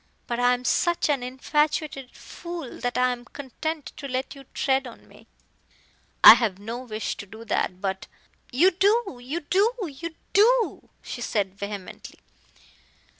[0.25, 4.87] But I am such an infatuated fool that I am content to let you tread
[4.87, 5.27] on me."
[6.23, 8.07] "I have no wish to do that, but"
[8.51, 12.17] "You do you do you do!" she said, vehemently.